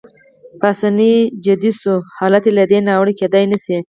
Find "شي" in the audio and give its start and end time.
3.63-3.77